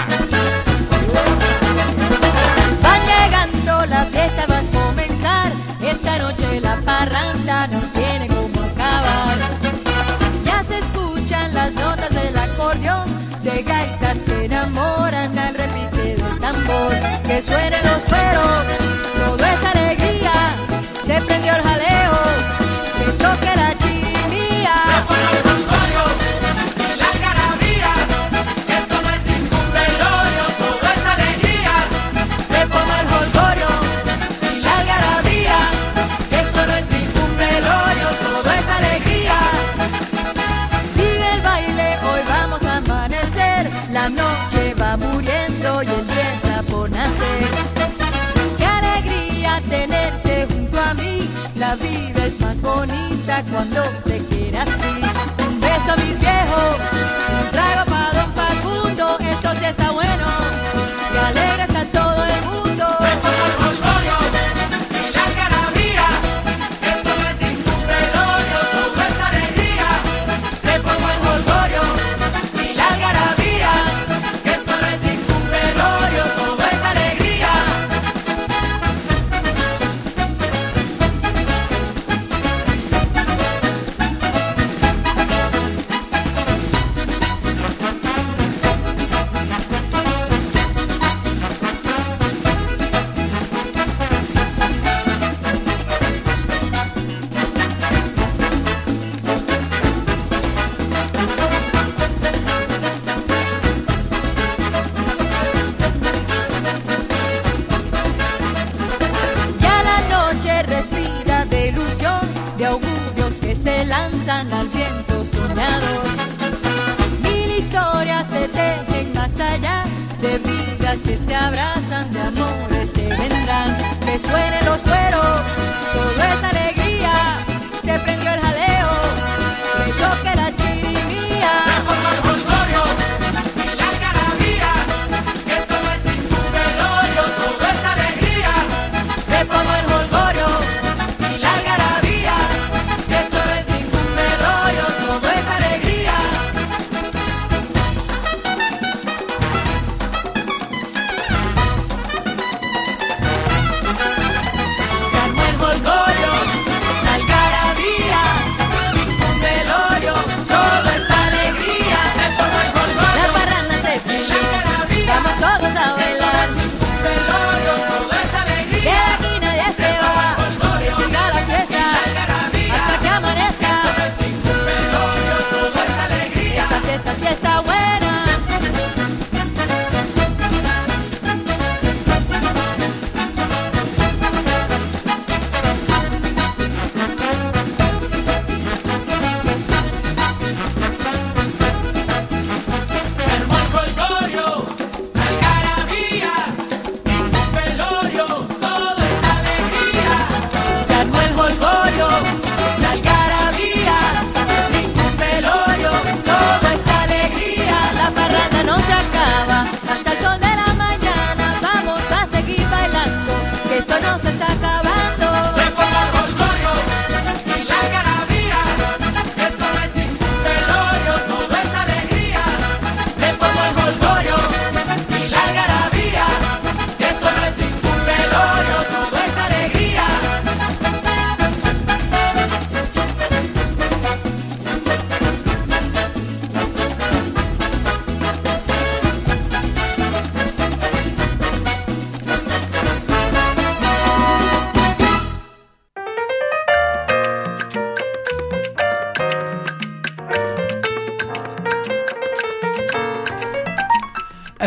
Van 2.82 3.02
llegando 3.12 3.86
la 3.86 4.06
fiesta, 4.06 4.48
va 4.50 4.58
a 4.58 4.64
comenzar, 4.74 5.52
esta 5.84 6.18
noche 6.18 6.62
la 6.62 6.78
parranda 6.78 7.68
no 7.68 7.80
tiene 7.94 8.28
como 8.28 8.60
acabar. 8.72 9.38
Ya 10.44 10.64
se 10.64 10.80
escuchan 10.80 11.54
las 11.54 11.74
notas 11.74 12.10
del 12.10 12.36
acordeón, 12.40 13.06
de 13.44 13.62
gaitas 13.62 14.18
que 14.26 14.46
enamoran 14.46 15.38
al 15.38 15.54
repite 15.54 16.16
del 16.16 16.40
tambor, 16.40 16.92
que 17.28 17.40
suenen 17.44 17.84
los 17.86 18.04
perros, 18.04 18.64
todo 19.16 19.46
es 19.46 19.64
alegría, 19.64 20.56
se 21.06 21.22
prendió 21.22 21.54
el 21.56 21.62
jaleo. 21.62 22.14
bonita 52.76 53.44
cuando 53.52 53.84
se 54.02 54.20
quiera 54.28 54.64
así. 54.64 55.48
Un 55.48 55.62
beso 55.62 55.92
a 55.92 55.96
mis 55.96 56.20
viejos. 56.20 56.94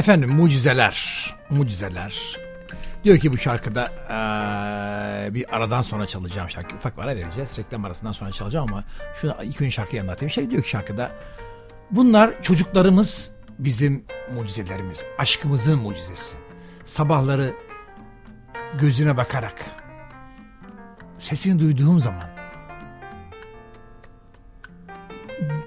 Efendim 0.09 0.31
mucizeler, 0.31 1.27
mucizeler. 1.51 2.37
Diyor 3.05 3.19
ki 3.19 3.33
bu 3.33 3.39
şarkıda 3.39 3.93
ee, 4.09 5.35
bir 5.35 5.57
aradan 5.57 5.83
sonra 5.83 6.07
çalacağım 6.07 6.51
şarkı. 6.51 6.75
Ufak 6.75 6.97
bir 6.97 7.03
ara 7.03 7.17
vereceğiz. 7.17 7.59
Reklam 7.59 7.85
arasından 7.85 8.13
sonra 8.13 8.31
çalacağım 8.31 8.69
ama 8.73 8.85
şunu 9.21 9.37
ilk 9.43 9.61
önce 9.61 9.71
şarkıyı 9.71 10.03
anlatayım. 10.03 10.31
Şey 10.31 10.51
diyor 10.51 10.63
ki 10.63 10.69
şarkıda 10.69 11.11
bunlar 11.91 12.43
çocuklarımız 12.43 13.33
bizim 13.59 14.05
mucizelerimiz. 14.35 15.03
Aşkımızın 15.19 15.79
mucizesi. 15.79 16.37
Sabahları 16.85 17.55
gözüne 18.81 19.17
bakarak 19.17 19.65
sesini 21.19 21.61
duyduğum 21.61 22.01
zaman 22.01 22.29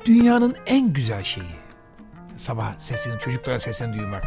dünyanın 0.06 0.56
en 0.66 0.94
güzel 0.94 1.24
şeyi 1.24 1.61
sabah 2.42 2.80
sesini, 2.80 3.20
çocuklara 3.20 3.60
sesini 3.60 3.98
duymak. 3.98 4.24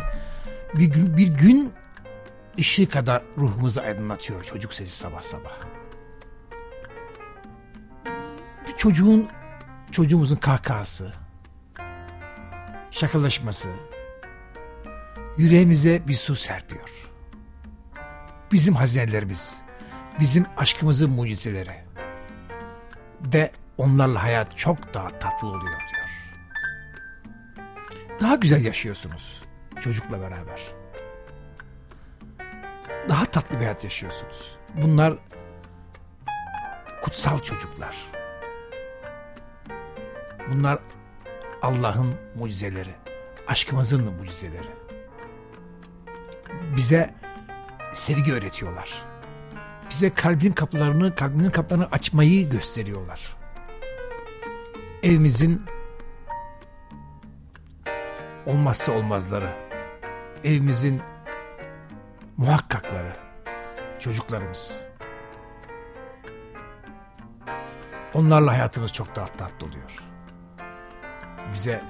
Bir 0.74 0.86
gün, 0.86 1.16
bir 1.16 1.26
gün 1.26 1.72
ışığı 2.58 2.88
kadar 2.88 3.22
ruhumuzu 3.38 3.80
aydınlatıyor 3.80 4.44
çocuk 4.44 4.74
sesi 4.74 4.92
sabah 4.92 5.22
sabah. 5.22 5.52
Bir 8.68 8.76
çocuğun, 8.76 9.28
çocuğumuzun 9.90 10.36
kahkahası, 10.36 11.12
şakalaşması, 12.90 13.68
yüreğimize 15.36 16.08
bir 16.08 16.14
su 16.14 16.34
serpiyor. 16.34 16.90
Bizim 18.52 18.74
hazinelerimiz, 18.74 19.62
bizim 20.20 20.46
aşkımızın 20.56 21.10
mucizeleri 21.10 21.84
ve 23.34 23.50
onlarla 23.78 24.22
hayat 24.22 24.56
çok 24.56 24.94
daha 24.94 25.08
tatlı 25.08 25.48
oluyor 25.48 25.80
diyor. 25.80 26.03
Daha 28.20 28.34
güzel 28.34 28.64
yaşıyorsunuz 28.64 29.42
çocukla 29.80 30.20
beraber. 30.20 30.60
Daha 33.08 33.24
tatlı 33.24 33.54
bir 33.54 33.64
hayat 33.64 33.84
yaşıyorsunuz. 33.84 34.56
Bunlar 34.82 35.18
kutsal 37.02 37.38
çocuklar. 37.38 37.96
Bunlar 40.50 40.78
Allah'ın 41.62 42.14
mucizeleri, 42.34 42.94
aşkımızın 43.48 44.12
mucizeleri. 44.12 44.68
Bize 46.76 47.14
sevgi 47.92 48.32
öğretiyorlar. 48.32 49.04
Bize 49.90 50.10
kalbin 50.10 50.52
kapılarını, 50.52 51.14
kalbinin 51.14 51.50
kapılarını 51.50 51.88
açmayı 51.92 52.50
gösteriyorlar. 52.50 53.36
Evimizin 55.02 55.62
olmazsa 58.46 58.92
olmazları, 58.92 59.50
evimizin 60.44 61.02
muhakkakları, 62.36 63.12
çocuklarımız. 64.00 64.84
Onlarla 68.14 68.52
hayatımız 68.52 68.92
çok 68.92 69.16
daha 69.16 69.26
tatlı 69.26 69.66
oluyor. 69.66 70.02
Bize 71.52 71.82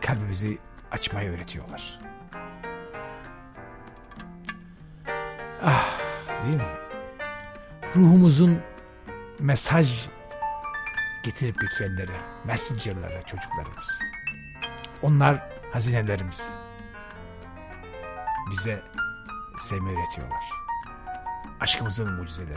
kalbimizi 0.00 0.58
açmayı 0.90 1.30
öğretiyorlar. 1.30 2.00
Ah, 5.64 5.98
değil 6.44 6.56
mi? 6.56 6.62
Ruhumuzun 7.96 8.60
mesaj 9.38 10.08
getirip 11.24 11.60
götürenleri, 11.60 12.16
messengerları 12.44 13.22
çocuklarımız. 13.26 14.00
Onlar 15.02 15.53
hazinelerimiz. 15.74 16.56
Bize 18.50 18.82
sevmeyi 19.60 19.98
öğretiyorlar. 19.98 20.44
Aşkımızın 21.60 22.12
mucizeleri. 22.12 22.54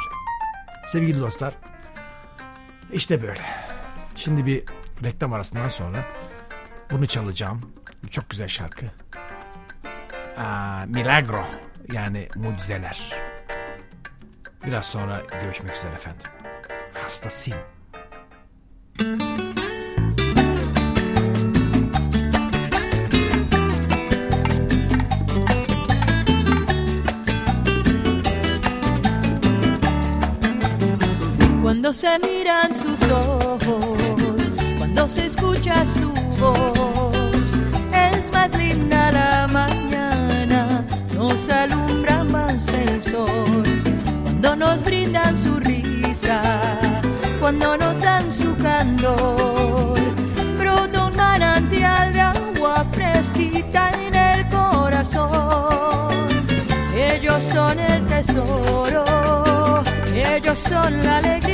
Sevgili 0.88 1.20
dostlar, 1.22 1.54
işte 2.92 3.24
böyle. 3.24 3.42
Şimdi 4.16 4.46
bir 4.46 4.64
reklam 5.04 5.34
arasından 5.34 5.68
sonra 5.68 6.06
bunu 6.92 7.08
çalacağım. 7.08 7.74
Çok 8.12 8.30
güzel 8.30 8.48
şarkı. 8.48 8.86
Aa, 10.38 10.86
Milagro 10.88 11.46
yani 11.92 12.30
mucizeler. 12.36 13.14
Biraz 14.66 14.86
sonra 14.86 15.22
görüşmek 15.42 15.76
üzere 15.76 15.94
efendim. 15.94 16.28
Hastasıyım. 17.04 17.77
Se 31.98 32.20
miran 32.20 32.76
sus 32.76 33.02
ojos, 33.10 33.98
cuando 34.78 35.10
se 35.10 35.26
escucha 35.26 35.84
su 35.84 36.14
voz, 36.40 37.52
es 37.92 38.32
más 38.32 38.56
linda 38.56 39.12
la 39.12 39.48
mañana, 39.48 40.86
nos 41.16 41.50
alumbra 41.50 42.24
más 42.26 42.68
el 42.68 43.02
sol. 43.02 43.64
Cuando 44.22 44.56
nos 44.56 44.84
brindan 44.84 45.36
su 45.36 45.60
risa, 45.60 46.40
cuando 47.40 47.76
nos 47.78 48.00
dan 48.00 48.32
su 48.32 48.56
candor, 48.58 49.98
brota 50.60 51.06
un 51.08 51.16
manantial 51.16 52.14
de 52.14 52.22
agua 52.22 52.86
fresquita 52.92 53.90
en 54.06 54.14
el 54.14 54.48
corazón. 54.50 56.28
Ellos 56.96 57.42
son 57.42 57.80
el 57.80 58.06
tesoro, 58.06 59.04
ellos 60.14 60.60
son 60.60 61.04
la 61.04 61.18
alegría. 61.18 61.47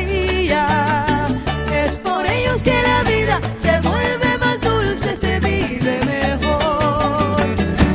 Es 1.74 1.98
por 1.98 2.26
ellos 2.26 2.64
que 2.64 2.82
la 2.82 3.04
vida 3.04 3.40
se 3.56 3.80
vuelve 3.80 4.38
más 4.40 4.62
dulce, 4.62 5.16
se 5.16 5.40
vive 5.40 6.00
mejor. 6.06 7.38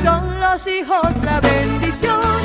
Son 0.02 0.40
los 0.40 0.66
hijos 0.66 1.16
la 1.24 1.40
bendición, 1.40 2.42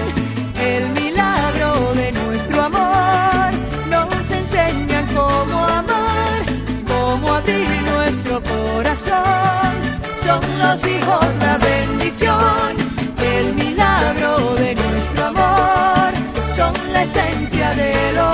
el 0.61 0.89
milagro 0.91 1.93
de 1.95 2.11
nuestro 2.11 2.63
amor. 2.63 3.51
Nos 3.89 4.31
enseñan 4.31 5.07
cómo 5.07 5.65
amar, 5.65 6.43
cómo 6.87 7.33
abrir 7.33 7.69
nuestro 7.93 8.41
corazón. 8.43 9.73
Son 10.23 10.41
los 10.59 10.85
hijos 10.85 11.25
la 11.39 11.57
bendición, 11.57 12.77
el 13.21 13.53
milagro 13.55 14.55
de 14.55 14.75
nuestro 14.75 15.25
amor. 15.25 16.13
Son 16.55 16.73
la 16.91 17.03
esencia 17.03 17.71
del 17.71 18.17
hogar, 18.17 18.32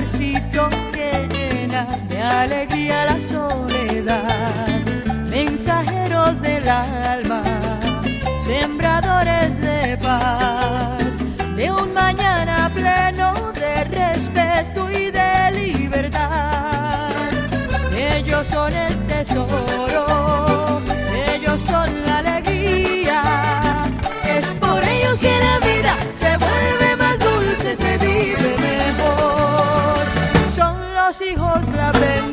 un 0.00 0.06
calorcito 0.06 0.68
que 0.92 1.28
llena 1.28 1.86
de 2.08 2.22
alegría 2.22 3.04
la 3.04 3.20
soledad. 3.20 4.66
Mensajeros 5.28 6.40
del 6.40 6.68
alma, 6.68 7.42
sembradores 8.44 9.60
de 9.60 9.98
paz 9.98 11.18
de 11.56 11.70
un 11.70 11.92
mañana 11.92 12.70
pleno 12.74 13.52
de 13.52 13.84
respeto 13.84 14.90
y 14.90 15.10
de 15.10 15.50
libertad. 15.52 17.10
Ellos 17.94 18.46
son 18.46 18.72
el 18.72 19.06
tesoro, 19.06 20.06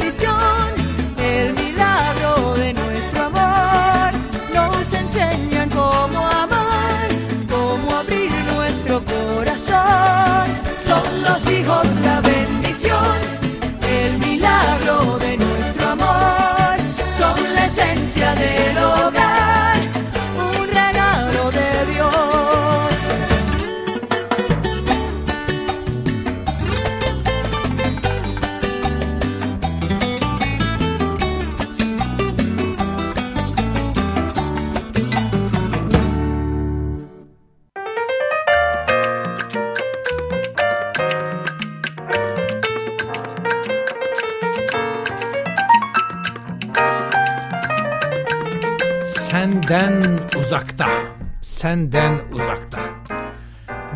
el 0.07 1.53
milagro 1.53 2.53
de 2.55 2.71
nuestro 2.73 3.25
amor. 3.25 4.11
Nos 4.53 4.93
enseñan 4.93 5.69
cómo 5.69 6.25
amar, 6.27 7.09
cómo 7.49 7.93
abrir 7.93 8.31
nuestro 8.55 9.01
corazón. 9.03 10.47
Son 10.79 11.21
los 11.23 11.45
hijos 11.49 11.85
la 12.05 12.21
bendición, 12.21 13.17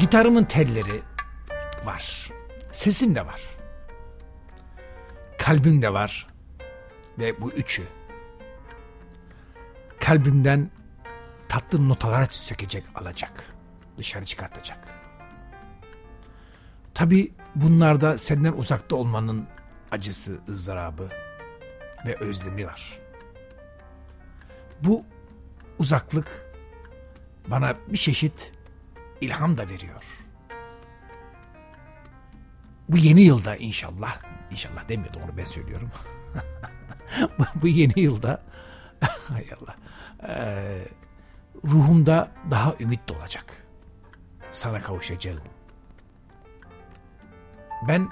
Gitarımın 0.02 0.43
telleri 0.43 1.02
var. 1.86 2.32
Sesim 2.72 3.16
de 3.16 3.26
var. 3.26 3.41
Kalbim 5.38 5.82
de 5.82 5.93
var. 5.93 6.28
Ve 7.20 7.41
bu 7.41 7.52
üçü 7.52 7.84
kalbimden 9.99 10.70
tatlı 11.49 11.89
notalar 11.89 12.28
sökecek, 12.32 12.84
alacak. 12.95 13.54
Dışarı 13.97 14.26
çıkartacak. 14.26 14.88
Tabi 16.93 17.32
bunlarda 17.56 18.18
senden 18.18 18.54
uzakta 18.54 18.95
olmanın 18.95 19.47
acısı, 19.91 20.39
ızdırabı 20.49 21.10
ve 22.06 22.16
özlemi 22.16 22.68
var. 22.68 22.99
Bu 24.84 25.06
uzaklık 25.80 26.45
bana 27.47 27.76
bir 27.88 27.97
çeşit 27.97 28.61
ilham 29.22 29.58
da 29.58 29.70
veriyor. 29.70 30.04
Bu 32.90 32.98
yeni 32.98 33.22
yılda 33.22 33.56
inşallah, 33.56 34.18
inşallah 34.52 34.90
demiyordum 34.90 35.22
onu 35.22 35.38
ben 35.38 35.46
söylüyorum. 35.46 35.92
bu 37.62 37.68
yeni 37.68 38.00
yılda, 38.00 38.42
hay 39.28 39.46
Allah, 39.62 39.76
eee, 40.28 40.88
ruhumda 41.64 42.32
daha 42.52 42.76
ümit 42.80 43.10
de 43.10 43.14
olacak. 43.14 43.46
Sana 44.52 44.80
kavuşacağım. 44.80 45.42
Ben 47.88 48.10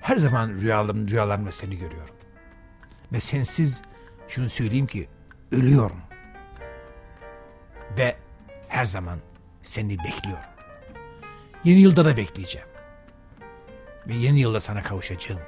her 0.00 0.16
zaman 0.16 0.48
rüyalarım, 0.48 1.08
rüyalarımda 1.08 1.52
seni 1.52 1.78
görüyorum. 1.78 2.14
Ve 3.12 3.20
sensiz 3.20 3.82
şunu 4.28 4.48
söyleyeyim 4.48 4.86
ki 4.86 5.08
ölüyorum. 5.52 6.00
Ve 7.98 8.16
her 8.68 8.84
zaman 8.84 9.18
seni 9.68 9.98
bekliyorum. 9.98 10.44
Yeni 11.64 11.80
yılda 11.80 12.04
da 12.04 12.16
bekleyeceğim. 12.16 12.68
Ve 14.06 14.14
yeni 14.14 14.40
yılda 14.40 14.60
sana 14.60 14.82
kavuşacağım. 14.82 15.40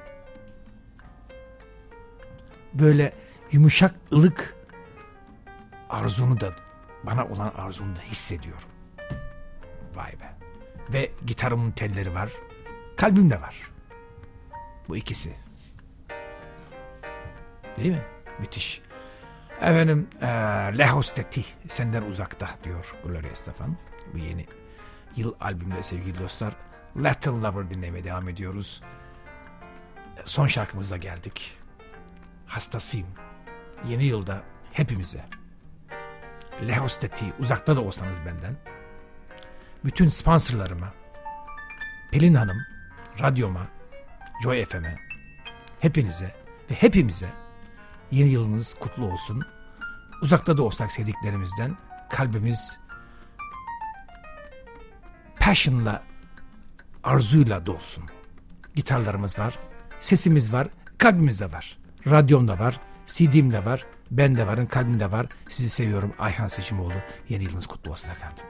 Böyle 2.74 3.12
yumuşak 3.52 3.94
ılık 4.12 4.56
arzunu 5.90 6.40
da 6.40 6.52
bana 7.02 7.24
olan 7.24 7.52
arzunu 7.56 7.96
da 7.96 8.00
hissediyorum. 8.00 8.68
Vay 9.94 10.12
be. 10.12 10.34
Ve 10.92 11.10
gitarımın 11.26 11.70
telleri 11.70 12.14
var. 12.14 12.30
Kalbim 12.96 13.30
de 13.30 13.40
var. 13.40 13.70
Bu 14.88 14.96
ikisi. 14.96 15.34
Değil 17.76 17.90
mi? 17.90 18.02
Müthiş. 18.38 18.82
Efendim, 19.60 20.08
e, 20.22 21.22
ti, 21.30 21.44
senden 21.68 22.02
uzakta 22.02 22.48
diyor 22.64 22.94
Gloria 23.04 23.30
Estefan. 23.30 23.76
Bu 24.14 24.18
yeni 24.18 24.46
yıl 25.16 25.34
albümünde 25.40 25.82
sevgili 25.82 26.18
dostlar. 26.18 26.56
Latin 26.96 27.42
Lover 27.42 27.70
dinlemeye 27.70 28.04
devam 28.04 28.28
ediyoruz. 28.28 28.82
Son 30.24 30.46
şarkımıza 30.46 30.96
geldik. 30.96 31.56
Hastasıyım. 32.46 33.06
Yeni 33.88 34.04
yılda 34.04 34.42
hepimize. 34.72 35.24
Lejos 36.68 37.00
de 37.00 37.08
ti, 37.08 37.24
uzakta 37.38 37.76
da 37.76 37.80
olsanız 37.80 38.18
benden. 38.26 38.56
Bütün 39.84 40.08
sponsorlarıma, 40.08 40.94
Pelin 42.12 42.34
Hanım, 42.34 42.58
radyoma, 43.20 43.66
Joy 44.42 44.64
FM'e, 44.64 44.96
hepinize 45.80 46.34
ve 46.70 46.74
hepimize 46.74 47.28
yeni 48.10 48.28
yılınız 48.28 48.74
kutlu 48.74 49.12
olsun. 49.12 49.42
Uzakta 50.22 50.56
da 50.56 50.62
olsak 50.62 50.92
sevdiklerimizden 50.92 51.76
kalbimiz 52.10 52.80
passion'la, 55.40 56.02
arzuyla 57.04 57.66
dolsun. 57.66 58.04
Gitarlarımız 58.74 59.38
var, 59.38 59.58
sesimiz 60.00 60.52
var, 60.52 60.68
kalbimiz 60.98 61.40
de 61.40 61.52
var. 61.52 61.78
Radyom 62.06 62.48
da 62.48 62.58
var, 62.58 62.80
CD'm 63.06 63.52
de 63.52 63.64
var, 63.64 63.86
ben 64.10 64.36
de 64.36 64.46
varım, 64.46 64.66
kalbim 64.66 65.00
de 65.00 65.12
var. 65.12 65.26
Sizi 65.48 65.70
seviyorum 65.70 66.12
Ayhan 66.18 66.48
Seçimoğlu. 66.48 66.92
Yeni 67.28 67.44
yılınız 67.44 67.66
kutlu 67.66 67.90
olsun 67.90 68.10
efendim. 68.10 68.44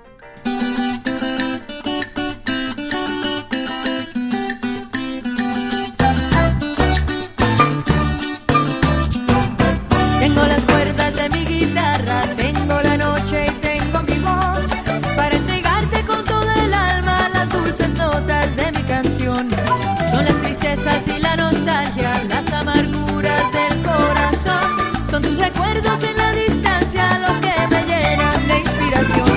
Tristezas 21.01 21.19
y 21.19 21.23
la 21.23 21.37
nostalgia, 21.37 22.25
las 22.29 22.53
amarguras 22.53 23.53
del 23.53 23.83
corazón. 23.83 25.07
Son 25.09 25.23
tus 25.23 25.37
recuerdos 25.39 26.03
en 26.03 26.17
la 26.17 26.33
distancia 26.33 27.19
los 27.19 27.41
que 27.41 27.53
me 27.69 27.85
llenan 27.85 28.49
de 28.49 28.59
inspiración 28.61 29.30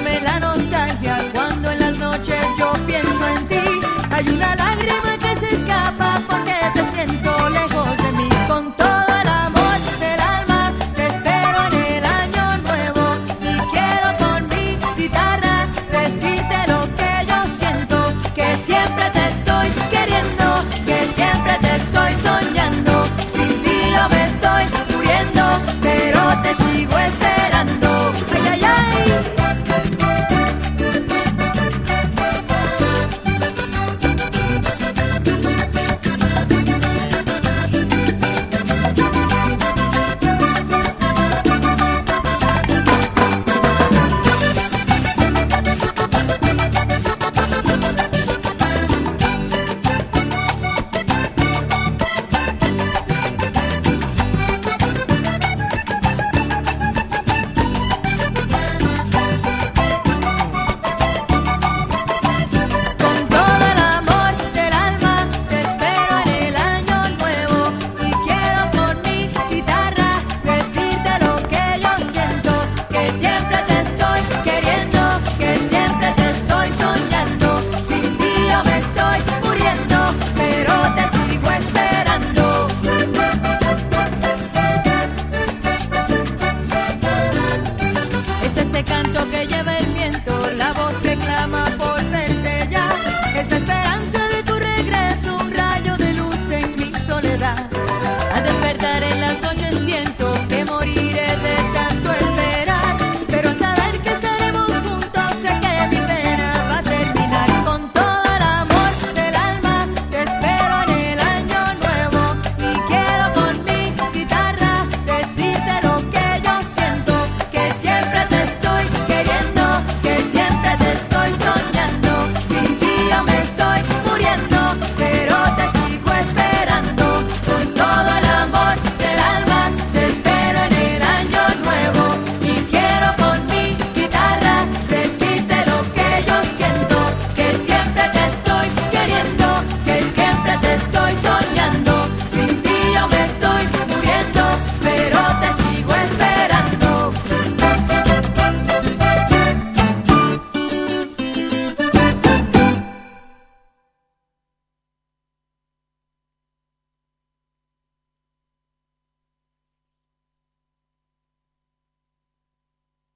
come 0.00 0.20
la 0.20 0.38
nostalgia 0.38 1.18
cuando 1.34 1.70
en 1.70 1.80
las 1.80 1.98
noches 1.98 2.42
yo 2.58 2.72
pienso 2.86 3.28
en 3.36 3.46
ti. 3.48 3.80
Hay 4.10 4.28
una 4.28 4.54
lágrima 4.54 5.18
que 5.18 5.36
se 5.36 5.54
escapa 5.54 6.22
porque 6.26 6.54
te 6.74 6.86
siento 6.86 7.39